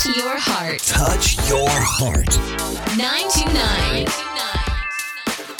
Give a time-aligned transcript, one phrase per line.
[0.00, 0.80] Touch your heart.
[0.80, 2.32] Touch your heart.
[2.96, 4.06] 929.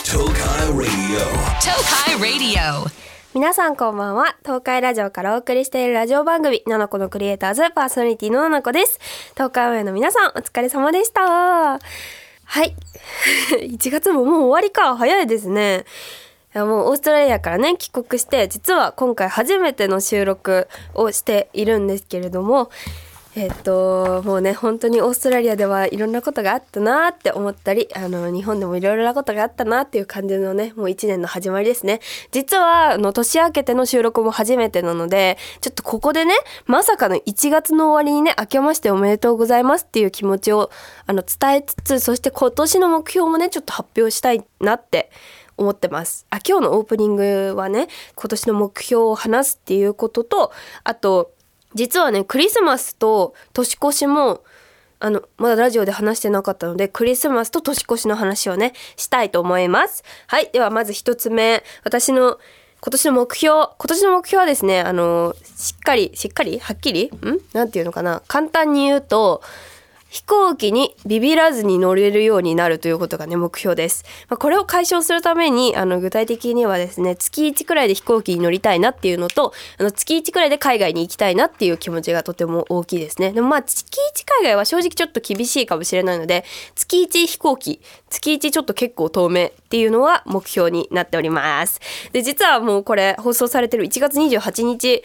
[0.03, 1.21] Tokai Radio.
[1.61, 2.91] Tokai Radio.
[3.35, 8.99] 皆さんこんばんは東海ラジオからお送りしているラジオ番組ナナコのクリエイターズパーソナリティのナナコです
[9.35, 11.79] 東海オンエアの皆さんお疲れ様でしたは
[12.65, 12.75] い
[13.61, 15.85] 1月ももう終わりか早いですね
[16.55, 22.71] いやもうオーストラリアからね帰国して実は今回初めての収録をしているんですけれども
[23.37, 32.01] えっともうね本当にオーストラリアではいろんなことがあったなって思ったりあの日本でもいろいろなことがあったなっていう感じのねもう一年の始まりですね。
[32.33, 36.35] 実はあの年明けての収録も初めてなのでちょっとここでね
[36.67, 40.71] まさかの1月の終わりにね明けましておめでとうございますっていう気持ちを
[41.07, 45.09] あの伝えつつそして今年の目標もねちょっと発表したいなって
[45.57, 46.27] 思ってます。
[46.31, 50.51] あ今日のオープニングはね今年の目標を話すっていうことと
[50.83, 51.31] あと
[51.75, 54.43] 実はねクリスマスと年越しも
[54.99, 60.05] あのまだラジオで話してなかったのでクリスマスと年越しの話をねしたいと思います。
[60.27, 61.65] はいではまず一つ目。
[61.85, 62.39] 私の
[62.83, 66.59] 今年の目標今年の目標はですねあのしっかりしっかり？
[66.59, 67.07] はっきり？
[67.07, 67.39] ん？
[67.55, 68.23] なんていうのかな？
[68.27, 69.43] 簡単に言うと
[70.11, 83.33] 飛行機にビビらずに乗れるようになるということがね目標です、まあ、これを解消するためにあの具体的にはですね月1くらいで飛行機に乗りたいなっていうのとあの月1くらいで海外に行きたいなっていう気持ちがとても大きいですね。
[83.33, 86.45] でもまあ月1海外は正直ちょっと厳しいかもしれないので
[86.75, 91.81] 月1飛行機月1ちょっと結構遠目っていうのは目標になっております。
[92.13, 95.05] で実はもうこれ放送されてる1月28日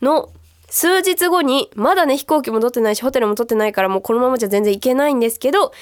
[0.00, 0.30] の
[0.68, 5.72] 数日後にまだね飛行機も取ってないしホテルも取ってないからもうこのままじゃ全然行けないんですけど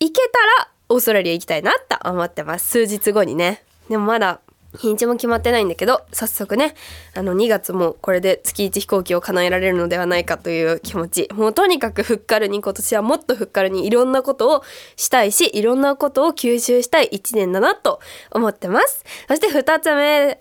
[0.00, 2.68] 行けたらオーストラリア行きたいなと思ってます。
[2.68, 3.62] 数日後にね。
[3.88, 4.40] でもまだ
[4.78, 6.74] 日にちも決まってないんだけど早速ね
[7.14, 11.28] あの2月もこれで月1飛行機を叶えられるのではないかという気持ち。
[11.32, 14.62] もうとにかくふっかるに今年はもっとふっかるにいろんなことを
[14.96, 19.04] したいしいろんなことを吸収したい1年だなと思ってます。
[19.26, 20.40] そして2つ目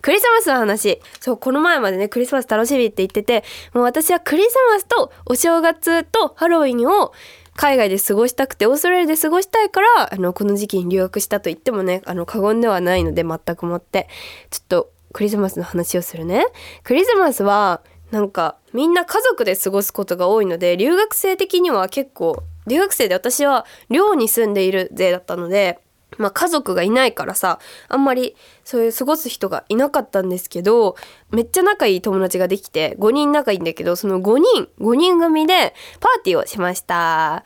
[0.00, 1.00] クリスマスの話。
[1.20, 3.44] そうこの前までねクリスマス楽しみって言ってて
[3.74, 7.12] もう私はクリスマスとお正月とハロウィンを
[7.54, 14.08] 海外で過ごしたくてオーストラリアで過ごしたいからあのこの時期に留学したと言ってもねあの過言ではないので全くもって。
[14.50, 16.46] ちょっとクリスマスの話をするね。
[16.84, 25.78] クリスマスはなんかみんな家族で過ごすことが多いので留学生的には結構留学生で私は寮に住んでいる勢だったので
[26.16, 27.58] まあ家族がいないからさ
[27.88, 30.96] あんまりそういう過ごす人がいなかったんですけど
[31.30, 37.44] めっちゃ仲いい友達ができて5人仲いいんだけどその5人5人組でパーティーをしました。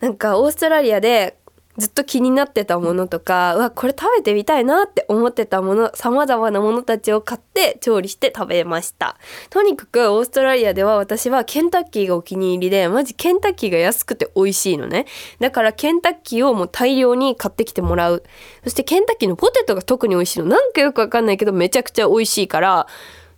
[0.00, 1.38] なんかオーストラリアで
[1.78, 9.16] ずっと気になってたものとかうわこれ食べてみたいなって思ってたもの様々なものたちを買って調理して食べました。
[9.48, 15.06] とにかくオーストラリアでは私はケンタッキーがお気に入りでマジケンタッキーが安くて美味しいのね。
[15.40, 18.22] だからケンタッキーをもう大量に買ってきてもらう。
[18.64, 20.46] そしてケンタッキーのポテトが特に美味しいの。
[20.46, 22.86] なんかよくわかんないけどめちゃくちゃ美味しいから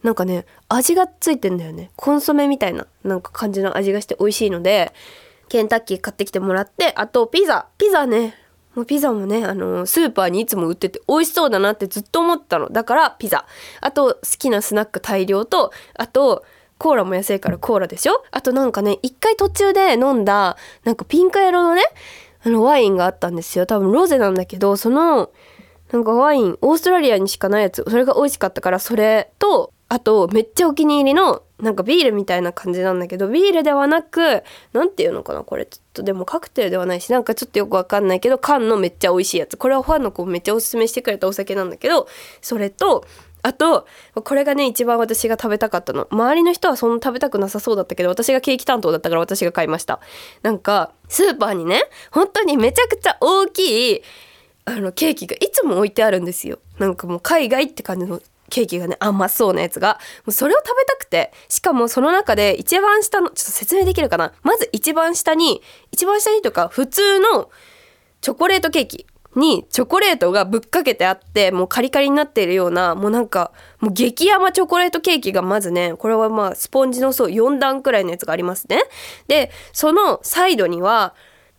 [0.02, 1.90] なんかね味がついてんだよね。
[1.94, 4.92] コンソメみたいななんか感じの味がして美味しいので
[5.54, 7.68] ケンタッキー買ってきてもらってあとピザ。
[7.78, 8.34] ピザね。
[8.74, 12.70] もうピザもねあのスーパーにいつも売ってて美味しそうだなってずっと思ったの。
[12.70, 13.46] だからピザ。
[13.80, 16.44] あと好きなスナック大量とあと
[16.76, 18.24] コーラも安いからコーラでしょ。
[18.32, 21.82] あとなんかね一回途中で飲んだなんかピンク色のね
[22.44, 23.64] あのワインがあったんですよ。
[23.64, 25.30] 多分ロゼなんだけどその
[25.92, 27.84] なんかワインオーストラリアにしかないやつ。
[27.88, 39.56] それが美味しかったからそれとあとめっちゃお気に入りのなんかビールみたいな感じなんだけどビールではなくなんていうのかなこれちょっとでもカクテルではないしなんかちょっとよくわかんないけど缶のめっちゃ美味しいやつ。
[39.56, 42.08] これはファンの子めっちゃおすすめしてくれたお酒なんだけど
[42.40, 43.06] それと
[43.42, 46.08] あとこれがね一番私が食べたかったの。
[46.10, 50.00] 周りの人はそんな食べたくなさそうだったけど私がケーキ担当だったから私が買いました。
[50.42, 54.02] なんかスーパーにね本当にめちゃくちゃ大きい
[54.64, 56.58] あのケーキがいつも置いてあるんですよ。
[56.78, 58.20] なんかもう海外って感じの
[58.50, 59.98] ケーキがね甘そうなやつが。
[60.24, 61.32] もうそれを食べたくて。
[61.48, 64.32] しかもその中で一番下のちょっと説明できるかな。
[64.42, 65.62] まず一番下に
[65.92, 67.50] 一番下にとか普通の
[68.20, 69.06] チョコレートケーキ
[69.36, 73.50] にチョコレートがぶっかけてあってもうカリカリになっているようなもうなんか
[73.80, 78.82] もう激甘チョコレートケーキがまずねこれはまあスポンジの層4段くらいのやつがありますね。
[79.26, 81.14] でそのサイドには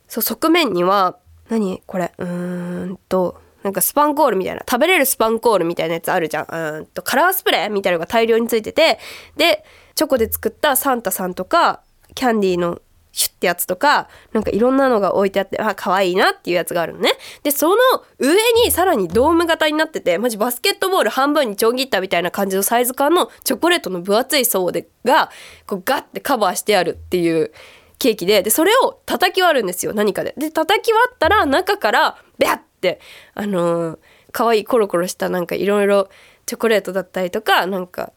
[0.07, 1.17] そう側面には
[1.49, 2.13] 何これ？
[2.17, 6.45] うーんとなんかスパンコールみたいな食べれるスパンコールみたいなやつあるじゃん。
[6.77, 8.99] うんとカラースプレーみたいなのが大量についてて
[9.37, 9.65] で
[9.95, 11.81] チョコで作ったサンタさんとか
[12.13, 12.79] キャンディーの
[13.11, 17.09] シュッてやつとかなんかいろんなのが置いてあってあ可愛いなっていうやつがあるのね。
[17.41, 17.75] でその
[18.19, 25.31] 上にさらにドーム型になっててマジバスケットボール半分にちょん切ったみたいな感じのサイズ感のチョコレートの分厚い層でが
[25.65, 27.51] こうガッてカバーしてあるっていう
[27.97, 30.35] ケーキででそれを叩き割るんですよ何かで。
[30.37, 32.59] で叩き割ったら中からビャ
[32.89, 33.01] ッて
[33.33, 33.99] あのー
[34.35, 36.09] 可愛いコロコロしたなんかいろいろ
[36.45, 38.11] チョコレートだったりとかなんか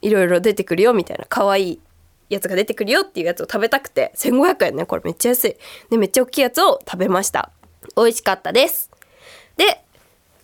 [0.00, 1.80] いろいろ出てくるよみたいな可愛い
[2.30, 5.56] やつが出てくるよっていうやつを食べたくて1500円ねこれめっちゃ安い。
[5.88, 7.52] でめっちゃ大きいやつを食べました。
[7.96, 8.90] 美味しかったです。
[9.56, 9.84] で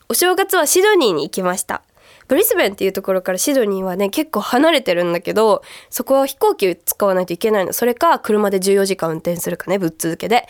[0.09, 1.83] お正月はシドニーに行きました。
[2.29, 7.73] ブリスベンっていうところからシドニーはね結構離れてるんだけどそこは飛行機使わないといけないの。
[7.73, 10.47] それか車で14時間運転するかねぶっ続けで。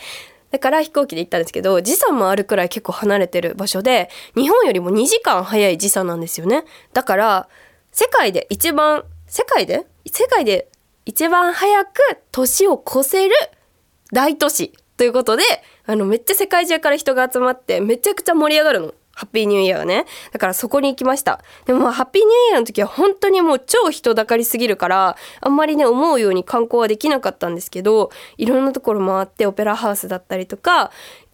[0.51, 6.63] だから飛行機で行ったんですけど時差もあるくらい結構離れてる場所で日本よりも2時間早い時差なんですよね
[6.93, 7.49] だから
[7.91, 9.85] 世界で一番世界で？
[10.11, 10.67] 世界で
[11.05, 11.91] 一番早く
[12.31, 13.35] 年を越せる
[14.11, 15.43] 大都市ということで
[15.85, 18.93] あのめっちゃ世界中から人が集まってめちゃくちゃ盛り上がるの。
[19.19, 20.05] ハッピーニューイヤーがね。
[20.31, 21.43] だからそこに行きました。
[21.65, 30.91] でもハッピーニューイヤーの時は本当にもう超人だかりすぎるから、あんまりね、思うように観光はできなかったんですけど、いろんなところ回ってオペラハウスだったりとか、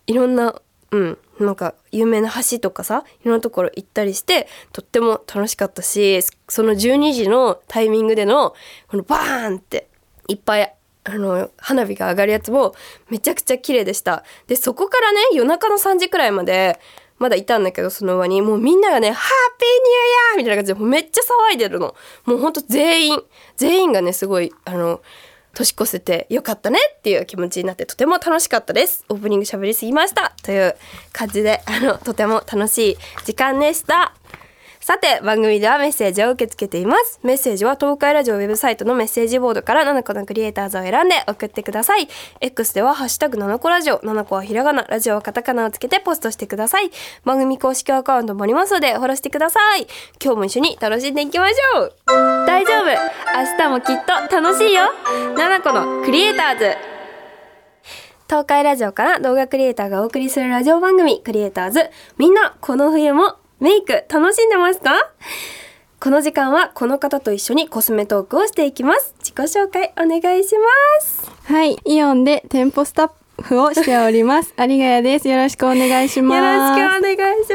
[0.08, 0.60] いろんな、
[0.90, 8.56] うん、なんか有名な橋とかさ、いろんなところ行ったりして、とっても楽しかったし、その12時のタイミングでの、
[8.88, 9.90] このバーンって
[10.28, 10.76] いっぱい
[11.08, 12.74] あの花火が上がるやつも
[13.10, 16.80] めちゃくちゃ綺麗でしたでそこからね夜中の3時くらいまで
[17.18, 21.22] まだいたんだけどその場にもうみんながね「ハッピーニューイヤー!」みたいな感じでめっちゃ
[21.52, 21.96] 騒いでるの。
[22.26, 23.24] もうほんと全員
[23.56, 25.02] 全員がねすごいあの
[25.54, 29.06] 年越せてよかったねっていう気持ちになってとても楽しかったです。
[29.08, 30.34] オープニング喋りすぎました。
[30.44, 30.76] という
[31.14, 34.14] 感じであのとても楽しい時間でした。
[34.86, 37.20] さて番組ではメッセージを受け付けています。
[37.24, 42.08] メッセージは東海ラジオウェブサイトのメッセージボードから7個のクリエイターズを選んで送ってください。
[42.40, 43.98] X ではハッシュタグ7個ラジオ。
[44.02, 46.92] 7個はひらがなラジオはカタカナをつけてポストしてください。
[47.24, 49.88] 番組公式アカウントもありますのでフォローしてください。
[50.24, 51.96] 今日も一緒に楽しんでいきましょう。
[52.46, 52.86] 大丈夫。
[52.86, 54.84] 明日もきっと楽しいよ。
[55.36, 56.76] 7個のクリエイターズ。
[58.28, 61.90] 東海ラジオから動画クリエイターがお送りするラジオ番組クリエイターズ。
[62.20, 64.92] みんなこの冬もメイク楽しんでますか？
[66.00, 73.12] この時間はこの方と一緒にコスメトークをしていきます自己紹介お願いしますはい、イオンで店舗スタッ
[73.42, 74.54] フをしております。
[74.58, 75.28] 有賀谷です。
[75.28, 76.80] よろしくお願いしよます。
[76.82, 77.55] ろしくお願いしま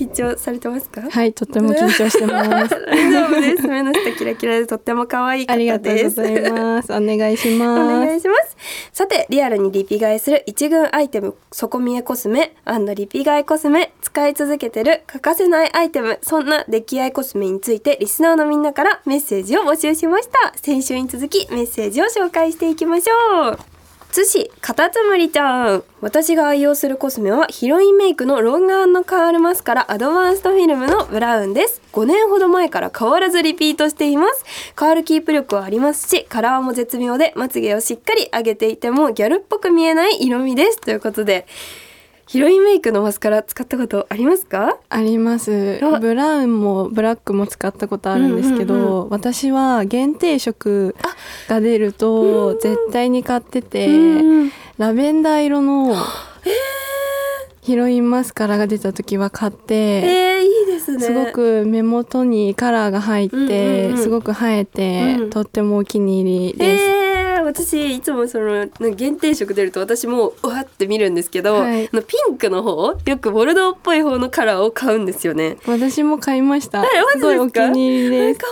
[0.00, 1.02] 緊張されてますか？
[1.10, 2.70] はい、とっても緊張してます。
[2.86, 3.68] 大丈夫です。
[3.68, 6.92] 目の下キラキラでとっても可愛い方ありがとうございます。
[6.92, 8.06] お願いしおます。
[8.06, 8.56] 願いします。
[8.92, 12.54] さてリアルにリピ買いする一軍アイテム底見えコスメ。
[12.94, 20.52] リピ買いコスメ使い続けてる欠かせないアイテムそんな出来合いコスメについてリスナーのみんなからメッセージを募集しました。
[20.56, 23.79] 先週に続きメッセージを紹介していきましょう
[24.12, 25.84] 津市カタツムリちゃん。
[26.00, 31.80] 私が愛用するコスメはヒロインメイクのロングカールマスカラアドバンストフィルムのブラウンです。
[31.92, 34.44] 5年ほど前から変わらずリピートしています。
[34.74, 40.80] カールキープ力はありますしカラーも絶妙でまつげをしっかり上げていてもギャルっぽく見えない色味です。
[40.80, 41.46] ということで
[42.30, 44.78] ヒロインメイクのマスカラ使ったことありますか？
[44.88, 45.80] あります。
[45.82, 45.98] あ。
[45.98, 50.94] ブラウンもブラックも使ったことあるんですけど、うんうん私は限定色
[51.48, 55.96] が出ると絶対に買ってて、うんラベンダー色の
[57.62, 61.00] ヒロインマスカラが出た時は買って、えー、いいですね。
[61.04, 63.98] すごく目元にカラーが入って、うんうんうん。
[63.98, 65.30] すごく映えて、うん。
[65.30, 66.84] とってもお気に入りです。
[66.84, 67.09] えー、
[67.42, 75.56] 私いつもその限定色出ると私もうわって見るんですけど、はいあのピンクの方よくボルドーっぽい方のカラーを買うんですよね。
[75.66, 76.82] 私も買いました。
[76.82, 76.88] す
[77.20, 78.40] ごいお気に入りです。
[78.40, 78.46] 可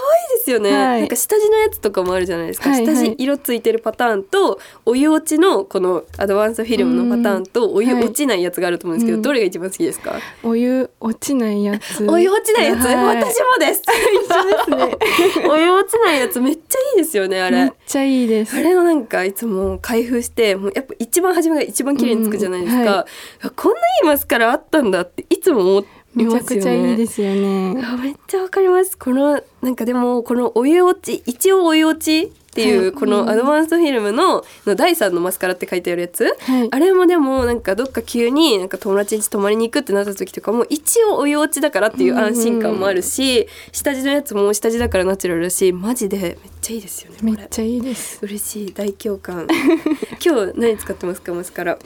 [0.49, 1.01] 愛いですよね、はい。
[1.01, 2.97] なんか下地のやつとかもあるじゃないですか、はいはい。
[2.97, 8.05] 下地色ついてるパターンとお湯落ちのこのアドバンスフィルムのパターンとお湯はい。
[8.05, 9.23] 落ちないやつがあると思うんですけど、うん。
[9.23, 12.07] どれが一番好きですか、お湯落ちないやつ。
[12.09, 13.17] お湯落ちないやつ、はい。
[13.17, 13.83] 私もです。
[14.25, 15.49] 一緒ですね。
[15.49, 17.65] お湯落ちないやつめっちゃいいですよねあれ。
[17.65, 18.57] めっちゃいいです。
[18.57, 18.61] あ。
[18.61, 22.87] れのなんかいつも開封してもうやっぱ一番初めが一番綺麗につくじゃないですか、うん。
[22.89, 23.07] は
[23.43, 25.85] あこんないいマスカラあったんだっていつも思い
[26.15, 27.81] めちゃくちゃいいですよね。
[27.85, 28.97] あめっちゃわかります。
[28.97, 36.69] このなんかでもこのお湯落ち一応お湯落ちっていう、はいこのアドバンストフィルムのの第3のマスカラって書いてあるやつ、はい。
[36.73, 48.19] あれもでもなんかどっか急になんか友達ん家泊まりに行くってなった時とかも一応お湯落ちだからっていう安心感もあるし、下地のやつも下地だからナチュラルだしマジでめっちゃいいですよねめっちゃいいです。
[48.23, 48.73] 嬉しい。
[48.73, 49.47] 大共感。
[50.25, 51.79] 今日何使ってますかマスカラ？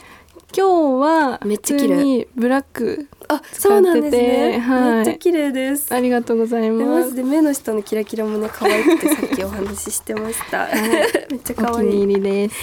[0.55, 3.07] 今日はめっちゃ普綺麗ブラック。
[3.35, 4.95] あそうなんですね、はい。
[4.95, 5.93] めっちゃ綺麗です。
[5.93, 7.15] ありがとうございでまマジ。
[7.15, 10.67] で目の下のキラキラもね可愛くてさっきお話ししてました。
[11.29, 11.87] めっちゃ可愛い。
[11.87, 12.55] お気に入りです。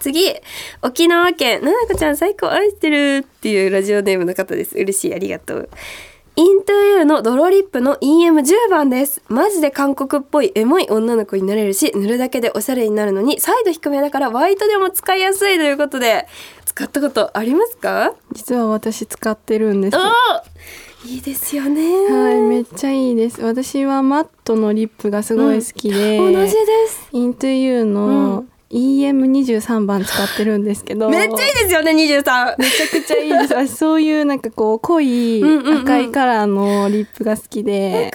[0.00, 0.34] 次
[0.82, 4.76] 沖縄県ななこちゃん最高愛してるっていうラジオネームの方です。
[4.76, 5.68] 嬉しいありがとう。
[6.38, 9.22] イントゥユーのドロリップの EM10 番です。
[9.28, 16.26] マジで韓国っぽいエモい女の子になれるし塗るだけでおしゃれになるのにサイド低めだからワイトでも使いやすいということで
[16.76, 18.12] 使ったことありますか？
[18.34, 19.96] 実は私使ってるんです。
[21.06, 21.80] いいですよね。
[22.10, 23.40] はいめっちゃいいです。
[23.40, 26.54] 私はマットのリップがすごい好きで、同じで
[26.88, 27.08] す。
[27.12, 31.08] イントゥユーの EM23 番使ってるんですけど。
[31.08, 33.54] めっちゃいいですよね23めちゃくちゃいいです。
[33.54, 35.78] 私 そういうなんかこう濃いうんうんうん。
[35.82, 38.10] 赤いカラーのリップが好きで、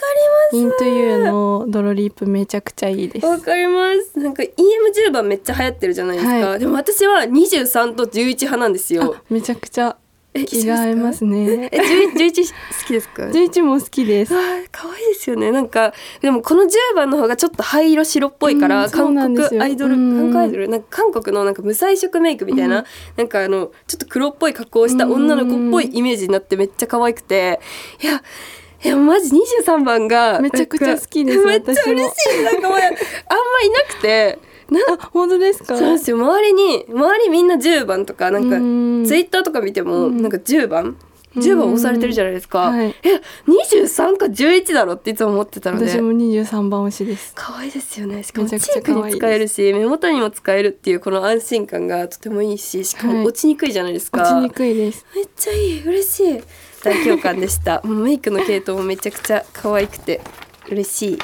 [0.51, 3.25] イントゥユーの泥リップめちゃくちゃいいです。
[3.25, 4.19] わかります。
[4.19, 6.59] なんか EM10 番めっちゃ流行ってるじゃないですか、はい。
[6.59, 9.15] でも私は23と11派なんですよ。
[9.15, 10.10] あめちゃくちゃえ
[10.47, 11.69] 気が合いますね。
[11.71, 13.23] え11 11好きですか？
[13.31, 14.33] 11も好きです。
[14.71, 15.51] 可愛いですよね。
[15.51, 20.17] なんかでもこの10番の方がちょっと灰色白っぽいから、韓国アイドルうん。
[20.17, 22.85] 韓国アイドルなんか韓国のなんか無彩色メイクみたいな、
[23.17, 27.59] なんかあのちょっと黒っぽい格好をした女の子っぽいイメージになってめっちゃ可愛くて。
[28.01, 28.23] いや
[28.83, 32.43] いやマジ23番がめちゃくちゃ好きですめっちゃ嬉しい。
[32.43, 32.95] なんかもうあんまいな
[33.95, 34.39] くて
[34.71, 35.77] な本当ですか？
[35.77, 36.17] そうですよ。
[36.17, 39.05] 周りに周りみんな10番とかなんかうん。
[39.05, 40.21] ツイッターとか見てもうん。
[40.21, 40.97] なんか10番
[41.35, 42.89] ？10番押されてるじゃないですか、はい。
[42.89, 42.93] え
[43.47, 45.87] 23か11だろっていつも思ってたので。
[45.87, 47.31] 私も23番推しです。
[47.35, 48.21] 可愛いですよね。
[48.23, 55.05] しかもチークに使えるし目元にも使えるっていうこの安心感がとてもいいししかはいも落ちにくいじゃないですか、落ちにくいです。
[55.15, 55.87] めっちゃいい。
[55.87, 56.43] 嬉しい。
[56.83, 57.81] 大共感でした。
[57.85, 60.19] もうメイクの系統もめちゃくちゃ可愛くて
[60.69, 61.19] 嬉しい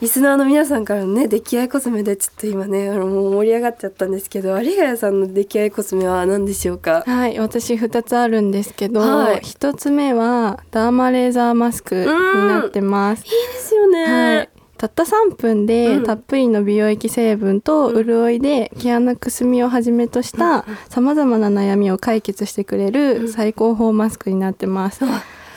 [0.00, 7.02] リスナーの皆さんからのね出来合いコスメでちょっと今ねあのもう盛り上がっちゃったんですけど有ヶ谷さんの出来合いコスメは何でしょうか？
[7.06, 9.40] はい私2つあるんですけど、はい。
[9.40, 13.26] 1つ目はダーマレーザーマスクになってます。
[13.26, 16.04] いいですよね、はい、たった3分でうん。
[16.04, 25.04] たっぷりの美容液成分と潤いで毛穴くすみをはじめとしたさまざまな悩みを解決してくれる最高峰マスクになってます。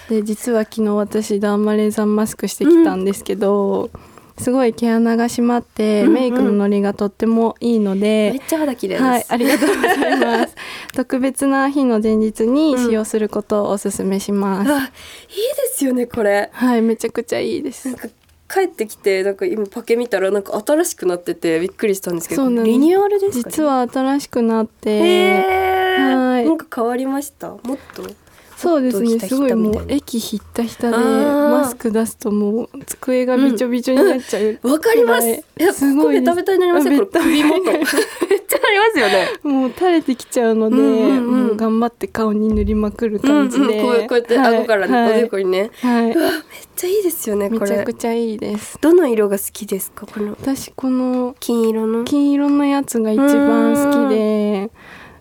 [0.10, 3.90] で実は昨日私ダーマレーザーマスクしてきたんですけど、
[4.38, 10.56] すごい毛穴が締まってメイクのノリがとってもいいので、めっちゃ肌綺麗です、はい、ありがとうございます。
[10.94, 14.72] 特別な日の前日に使用することをお勧めします。
[14.72, 14.92] あいいで
[15.74, 16.50] すよねこれ。
[16.52, 17.88] はい、めちゃくちゃいいです。
[17.90, 17.98] なん。
[17.98, 18.08] か
[18.54, 22.74] 帰ってきてなんか今パケ見たらなんか新しくなっててびっくりしたんですけどそうなんです。
[22.74, 26.46] リニューアルですか、ね、実は新しくなって、はい。
[26.46, 27.50] なんか変わりました？
[27.50, 28.04] もっと？
[28.64, 35.44] そうですねすごいもうな駅ひったひたでマスク出すともう机がびちょびちょになっちゃう、わかります。
[35.74, 36.98] すごいベタベタになりません。
[36.98, 37.72] これあベタ首元。
[37.72, 39.28] めっちゃなりますよね。
[39.44, 45.70] もう垂れてきちゃうので、うんうんうんもう頑張って顔に塗りまくるうんうん、感じで、こうこうやってはい顎からね、はいおでこにね。
[45.82, 46.16] はい、めっ
[46.76, 47.50] ちゃいいですよね。
[47.50, 47.94] これめちゃく。
[47.94, 50.06] ちゃいいですどの色が好きですか。
[50.08, 50.32] この？
[50.32, 52.04] 私この金色の？
[52.06, 54.72] 金色のやつが一番好きで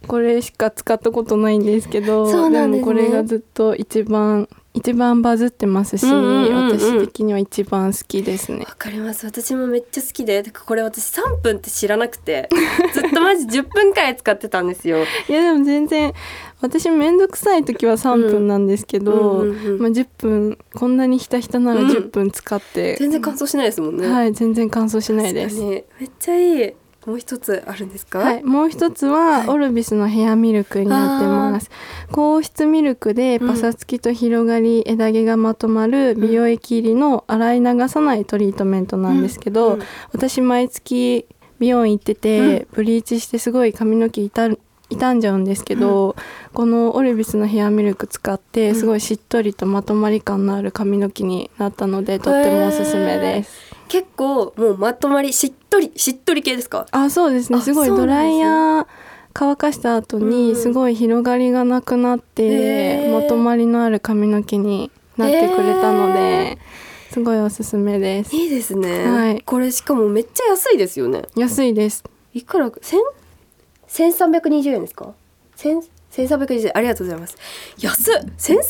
[0.07, 9.27] これしか使ったことないんですけどそうなんですねもこれがずっと一番一番バズってますし、うんうんうんうん私的には一番好きですねわかります。
[9.27, 12.49] 私もめっちゃ好きで、これ私3分って知らなくて、
[12.95, 14.99] ずっとマジ10分くらい使ってたんですよ。
[15.29, 16.15] いやでも全然
[16.61, 24.09] 私めんどくさい時は3分なんですけど、うんうんうんうんまあ、10分こんなにひたひたならうん10分使って、全然乾燥しないですもんね。
[24.09, 25.85] はい全然乾燥しないですめっ
[26.19, 26.73] ちゃいい。
[27.07, 28.21] もう一つあるんですか？
[28.21, 31.71] はい、もう一つは、オルビスのヘアミルクになってます。
[32.13, 39.87] 高質ミルクでパサつきと広がり、枝毛がまとまる美容液入りの洗い流さないトリートメントなんですけど、うんうん。
[40.13, 41.27] 私毎月
[41.59, 46.15] 美容院行ってて、ブリーチしてすごい髪の毛傷ん傷んじゃうんですけど、
[46.53, 53.72] このオルビスのヘアミルク使ってすごいしっとりとまとまり感のある髪の毛になったのでとってもおすすめです。
[53.93, 56.87] 結構もうまとまりしっとりしっとり系ですか？
[56.93, 57.59] あそうですね。
[57.59, 58.87] あすごいドライヤー
[59.35, 60.31] 乾かした後うん。
[60.31, 66.59] にすごい広がりがなくなって、まとまりのある髪の毛になってくれたので、へ
[67.11, 68.35] すごいおすすめです。
[68.35, 69.05] いいですね。
[69.05, 69.43] はい。
[69.43, 71.25] これしかもめっちゃ安いですよね。
[71.37, 72.03] 安いです。
[72.33, 72.99] いくら千？
[73.87, 75.13] 千三百二十円ですか？
[75.55, 75.83] 千？
[76.13, 77.39] 千三百二十円ありがとうございます。
[77.79, 78.65] 安っ千三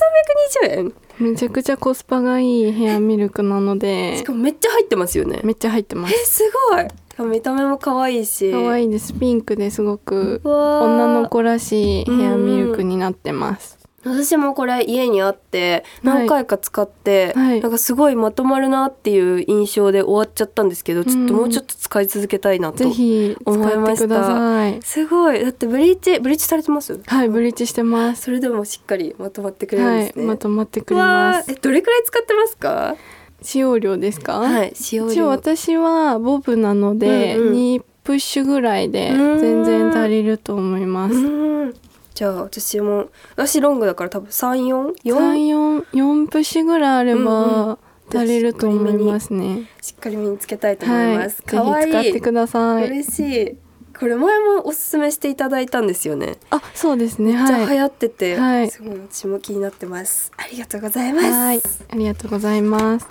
[0.62, 0.94] 百二十円？
[1.32, 5.40] めちゃくちゃコスパがいいヘアミルクなのでしかもめっちゃ入ってますよね。
[5.42, 6.52] めっちゃ入ってまえすす
[7.18, 7.28] ごい。
[7.28, 8.52] 見た目も可愛いし。
[8.52, 17.60] 可愛いですピンクですごく女の子らしいヘアミルクになってます私もこれ家にあって何回か使って、はい。
[17.60, 24.26] なんかすごいまとまるなっていう印象で終わっちゃったんですけど、ちょっともうちょっと使い続けたいなと思いましてってくだた。
[24.26, 24.82] さい。
[24.82, 25.42] すごい。
[25.42, 27.00] だってブリーチブリーチされてます？
[27.06, 28.22] はいブリーチしてます。
[28.22, 31.50] それでもしっかりまとまってくれるんはですね、いまとまってくれわます。
[31.50, 32.96] ーえどれくらい使ってますか？
[33.42, 34.38] 使用量ですか？
[34.38, 37.54] はい使用一応量私はボブなので、うんうん。
[37.54, 41.14] 2プッシュぐらいでうん全然足りると思います。
[42.12, 47.78] うんじゃあ私も私ロングだから多分34 4 34 4節ぐらいあれうんうば
[48.14, 49.70] 足りると思いますね。
[49.80, 51.38] しっかり身につけたいと思はいい、ます。
[51.38, 52.86] ぜひ可愛、い使ってください。
[52.88, 53.56] 嬉しい。
[53.98, 56.36] これ前もおすすめしていただいたんですよね。
[56.50, 57.32] あ、そうですね。
[57.34, 57.78] めっちゃ流はい。
[57.78, 60.32] 行ってて、はいすごい私も気になってます。
[60.36, 61.30] ありがとうございます。
[61.30, 63.06] はい、ありがとうございます。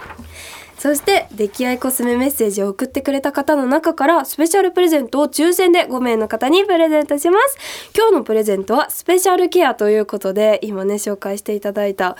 [0.82, 7.92] そして出来合いコスメメッセージを送ってくれた方の中からスペシャルプレゼントを抽選で5名の方にプレゼントします。
[7.96, 12.18] 今日のプレゼントはスペシャルケアということで今ね紹介していただいた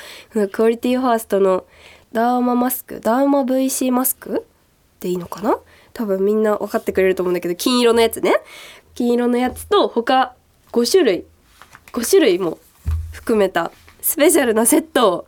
[0.52, 1.66] クオリティファーストの
[2.12, 4.46] ダーママスクダーマ VC マスク？
[5.00, 5.58] でいいのかな？
[5.94, 8.36] 多分みんな分かってくれると思うんだけど金色のやつね。
[8.94, 10.36] 金色のやつと他
[10.72, 11.26] 5種類
[11.94, 12.60] 5種類も
[13.12, 13.72] 含めた
[14.04, 15.28] スペシャルなセットを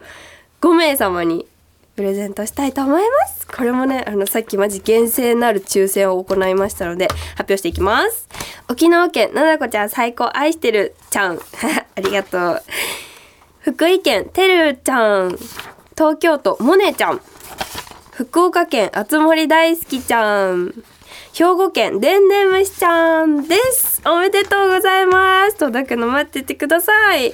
[0.62, 1.48] 5名様に
[1.96, 3.46] プレゼントしたいと思います。
[3.48, 8.28] これもねあのさっきマジ厳正なる抽選を行いましたので発表していきます。
[8.68, 11.40] 沖縄県ななこちゃん最高愛してるちゃん。
[11.96, 12.64] ありがとう。
[13.60, 15.38] 福井県てるちゃん。
[15.96, 17.22] 東京都モネちゃん。
[18.12, 20.74] 福岡県あつ森大好きちゃん。
[21.34, 24.02] 兵庫県でんでん虫ちゃんです。
[24.06, 25.58] おめでとうございます。
[25.58, 27.34] 届くの待っててください。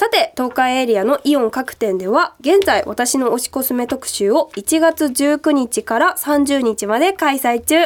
[0.00, 7.76] さて東海エリアのイオン各店では現在私の推しコスメ特集を1月19日から30日まで開催中。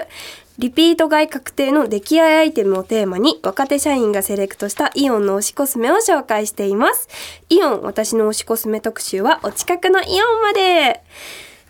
[0.58, 7.08] リピート買い確定の出来合いアイテムをテーマに若手社員がセレクトしたイオンの推しコスメを紹介しています。
[7.48, 11.02] イオン私の推しコスメ特集はお近くのイオンまで。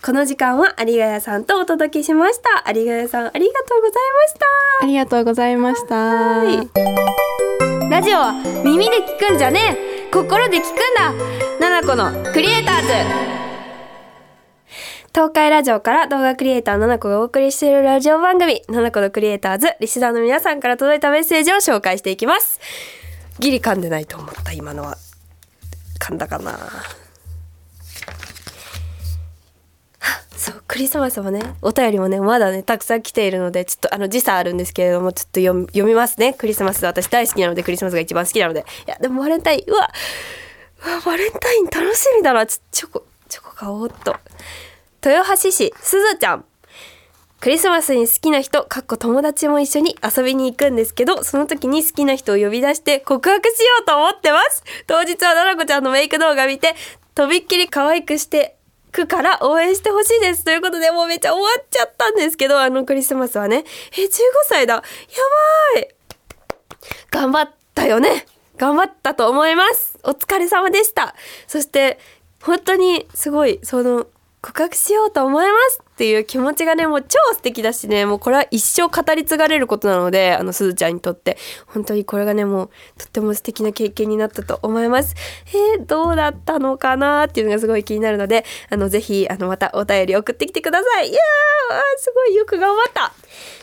[0.04, 2.70] この時間は有賀屋さんとお届けしました。
[2.70, 4.46] 有賀屋さんありがとうございました。
[4.82, 5.94] ありがとうございました。
[5.94, 7.90] はい。
[7.90, 8.32] ラジオは
[8.62, 11.12] 耳で聞くんじゃねえ心で聞くんだ。
[11.58, 12.88] ナナコのクリエイターズ。
[15.12, 19.74] 東海ラジオから動画クリエイターナナコがお送りしているラジオ番組ナナコのクリエイターズ。
[19.80, 22.60] リスナーの皆さんから届いたメッセージを紹介していきます。
[23.40, 24.96] ギリ噛んでないと思った今のは。
[25.98, 26.60] 噛んだかな？
[30.36, 36.34] そうクリスマスもねお便りもねまだねたくさん来ているのでちょっとあの時差あるんですけれどもちょっと読み読みますね。
[36.34, 38.64] クリスマス私大好きなのでクリスマスが一番好きなので。
[38.86, 39.90] いやでもバレンタインうわ
[40.84, 42.46] うわバレンタイン楽しみだな。
[42.46, 44.16] ちょチョコチョコ買おうっと。
[45.04, 46.44] 豊橋市すずちゃん。
[47.40, 54.64] クリスマスに好きな人かっこ友達も一緒に遊びに行くんですけどその時に好きな人を呼び出して告白しようと思ってます。
[54.86, 56.74] 当日はななこちゃんのメイク動画見て
[57.14, 58.56] とびっきり可愛くして
[58.94, 60.44] 区から応援してほしいです。
[60.44, 63.64] ということでもうめっちゃ終わっちゃったんですけどあのクリスマスはね。
[63.92, 64.08] え15
[64.48, 64.74] 歳だ。
[64.74, 64.82] や
[65.74, 65.88] ばい。
[67.10, 68.26] 頑張ったよね。
[68.56, 69.98] 頑張ったと思います。
[70.04, 71.14] お疲れ様でした。
[71.48, 71.98] そして
[72.40, 74.06] 本当にすごいその
[74.44, 81.38] 告白しようと思いますっていう気持ちがねもう超素敵だしねもうこれは一生語り継がれることなのであのすずちゃんにとって。
[81.66, 85.14] 本当にこれがねもうとっても素敵な経験になったと思います。
[85.48, 91.08] えー、どうだったのかなっていうのがすごい気になるのであのぜひあのまたお便り送ってきてください。
[91.08, 93.12] いやーすごいよく頑張った。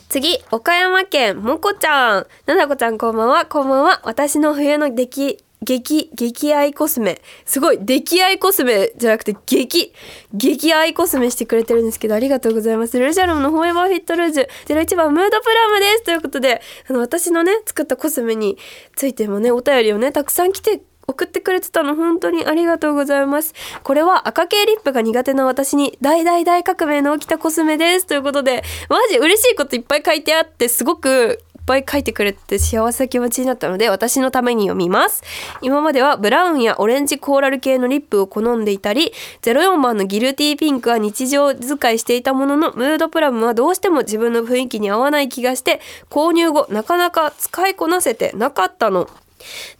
[0.09, 2.27] 次岡山県もこちゃん。
[2.47, 3.45] ななこちゃんこんばんは。
[3.45, 4.01] こんばんは。
[4.03, 7.21] 私の冬の出来激激愛コスメ。
[7.45, 9.93] すごい出来合いコスメじゃなくて激
[10.33, 12.97] 激愛コスメしてくれてるんですけどありがとうございます。
[12.97, 14.47] ルシャロムのフォーエバーフィットルージュ。
[14.67, 16.03] 01番ムードプラムです。
[16.03, 18.57] ということであの私のね作ったコスメに
[18.95, 23.53] ついてもねお便りをねたくさん来て送ってくれてたの本当にありがとうございます。
[23.83, 28.07] これは赤系リップが苦手な私に大大大革命の起きたコスメです。
[28.07, 35.23] ということでマジ嬉しいこといっぱい書いてあってすごくぱい書いてくれて幸せな気持ちになったので私のために読みます。
[35.61, 45.79] 今まではブラウンやオレンジコーラル系のリップを好んでいたり04番のギルティーピンクは日常使いしていたもののムードプラムはどうしても自分の雰囲気に合わない気がして
[46.09, 49.07] 購入後なかなか使いこなせてなかったの。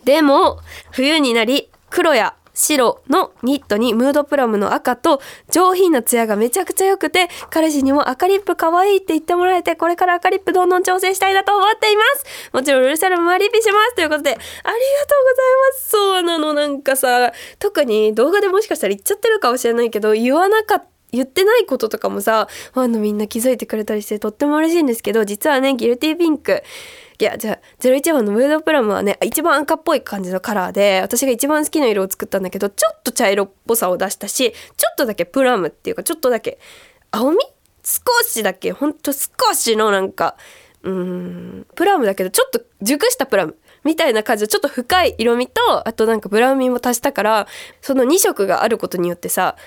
[0.06, 0.60] でも
[0.92, 12.26] 冬になり黒や白のニットにムードプラムの赤と上品なツヤがめちゃくちゃ良くて彼氏にも赤リップ可愛いって言ってもらえてこれから赤リップどんどん調整したいなと思っています。
[12.54, 13.96] もちろんルルシャルもリピします。
[13.96, 14.78] ということでありがとうござい
[15.72, 15.90] ます。
[15.90, 16.54] そうなの。
[16.54, 26.64] なんかさ特に動画でもしかしたら言っちゃってるかもしれないけど言わなかった言ってないこととかもさファンのみんな気づいてくれたりしてとっても嬉しいんですけど実はねギルティーピンク。
[27.22, 36.58] いやじゃあ01番のムードプラムはね一番赤っぽい感じのカラーで私が一番好きな色を作ったんだけどちょっと茶色っぽさを出したしちょっとだけプラムっていうかちょっとだけ
[37.12, 37.38] 青み？
[37.84, 40.36] 少しだけほんと少しのなんか
[40.82, 47.48] うーんプラムだけどちょっと熟したプラムみたいな感じのちょっと深い色味とあとなんかブラウン味も足したから
[47.82, 49.58] その2色があることによってさ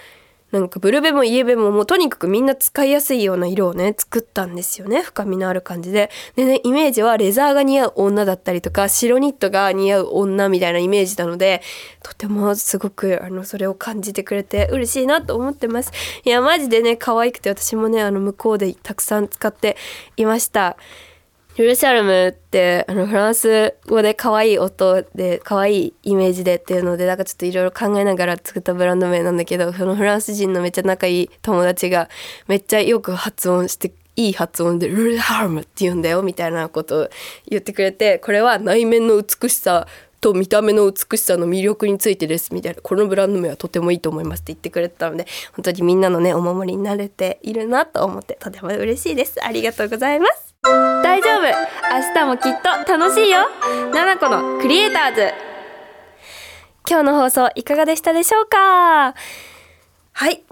[0.54, 5.02] なんかブルベもイエベももうとにかくみんな使いやすいような色をね作ったんですよね。
[5.02, 6.12] 深みのある感じで。
[6.36, 11.60] でねイメージはレザーが似合う女だったりとか白ニットが似合う女みたいなイメージなので
[12.04, 15.90] とてもすごくあのそれを感じてくれて嬉しいなと思ってます。
[16.24, 19.76] いやマジでね可愛くて私もねあの向こうでたくさん使って
[20.16, 20.76] いました。
[21.56, 32.08] ルルシャルムってあのフランス語で可愛い音で可愛いイメージでっていうのでなんかちょっといろいろ考えながら作ったブランド名なんだけどそのフランス人のめっちゃ仲いい友達が
[32.48, 37.08] めっちゃよく発音していい発音でルルシャルムって言うんだよみたいなことを
[37.48, 39.86] 言ってくれてこれは内面の美しさ
[40.20, 42.80] と見た目の美しさの魅力についてですみたいな。
[42.80, 49.36] このブランド名はとてもいいと思いますって言ってくれたので本当にみんなのねお守りになれているなと思ってとても嬉しいです。
[49.44, 50.53] ありがとうございます。
[50.64, 51.42] 大丈夫。
[51.42, 53.40] 明日もきっと楽しいよ。
[53.92, 55.34] ナナコのクリエイターズ。
[56.88, 59.14] 今日の放送いかがでしたでしょうか？
[60.12, 60.42] はい。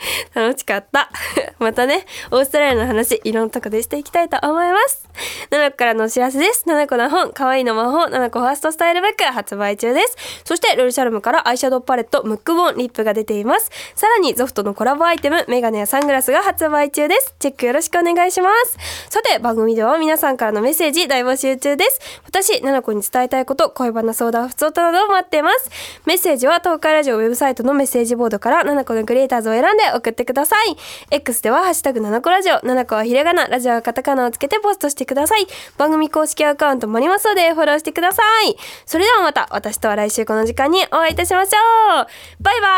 [0.34, 1.10] 楽しかった。
[1.58, 5.08] またね、オーストラリアの話、いろんなとこでしていきたいと思います。
[5.50, 6.64] 7個からのお知らせです。
[6.66, 10.16] 7個の本、可愛いの魔法、7個ファーストスタイルバッグ発売中です。
[10.44, 13.70] そして、ルルシャルムからアイシャドウパレット、ムックボーン、リップが出ています。
[13.94, 17.34] さらに、ゾフトのコラボアイテム、メガネやサングラスが発売中です。
[17.38, 18.78] チェックよろしくお願いします。
[19.10, 22.00] さて、番組では皆さんからのメッセージ大募集中です。
[22.24, 25.70] 私、7個に伝えたいこと、恋バナ相談、普通となどを待っています。
[26.06, 30.76] メッセージは東海ラジオウェブサイトのメッセージボードから7個のクリエイターズを選んで送ってください。
[31.10, 35.46] X ではハッシュタグ7個ラジオ、7個はひらがな、ラジオはカタカナをつけてポストしてください。
[35.76, 38.56] 番組公式アカウントもありますのでフォローしてください。
[38.86, 42.06] それではまた私とは来週この時間にお会いいたしましょう。
[42.42, 42.68] バイバ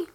[0.00, 0.08] ーイ